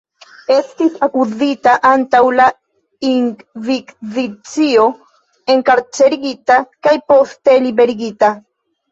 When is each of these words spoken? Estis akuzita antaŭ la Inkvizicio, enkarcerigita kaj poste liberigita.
Estis 0.53 0.93
akuzita 1.07 1.73
antaŭ 1.89 2.21
la 2.37 2.45
Inkvizicio, 3.09 4.85
enkarcerigita 5.55 6.57
kaj 6.87 6.95
poste 7.13 7.55
liberigita. 7.67 8.31